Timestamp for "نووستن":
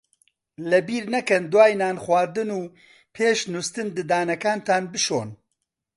3.53-3.87